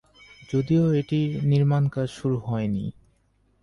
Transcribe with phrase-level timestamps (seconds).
[0.49, 2.85] যদিও এটির নির্মাণকাজ শুরু হয়নি।